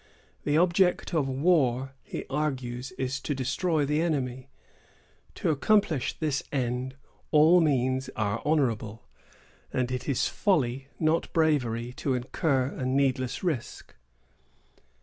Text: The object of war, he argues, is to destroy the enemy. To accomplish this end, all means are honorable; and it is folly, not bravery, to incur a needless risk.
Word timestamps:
The 0.45 0.57
object 0.57 1.13
of 1.13 1.27
war, 1.29 1.91
he 2.01 2.25
argues, 2.27 2.91
is 2.93 3.19
to 3.19 3.35
destroy 3.35 3.85
the 3.85 4.01
enemy. 4.01 4.49
To 5.35 5.51
accomplish 5.51 6.13
this 6.17 6.41
end, 6.51 6.95
all 7.29 7.61
means 7.61 8.09
are 8.15 8.41
honorable; 8.43 9.03
and 9.71 9.91
it 9.91 10.09
is 10.09 10.27
folly, 10.27 10.87
not 10.99 11.31
bravery, 11.33 11.93
to 11.97 12.15
incur 12.15 12.69
a 12.75 12.83
needless 12.83 13.43
risk. 13.43 13.93